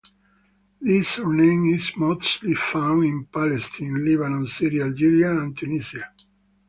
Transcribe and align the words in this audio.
This 0.81 1.09
surname 1.09 1.75
is 1.75 1.95
mostly 1.95 2.55
found 2.55 3.03
in 3.05 3.25
Palestine, 3.31 4.03
Lebanon, 4.03 4.47
Syria, 4.47 4.85
Algeria, 4.85 5.29
and 5.29 5.55
Tunisia. 5.55 6.11